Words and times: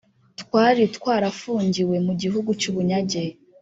Twari 0.41 0.83
twarafungiwe 0.95 1.95
mu 2.05 2.13
gihugu 2.21 2.49
cy’ubunyage 2.59 3.23